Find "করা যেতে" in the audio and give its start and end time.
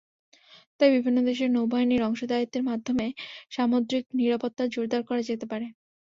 5.09-5.45